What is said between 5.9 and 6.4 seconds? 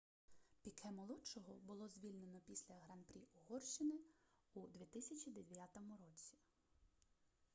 році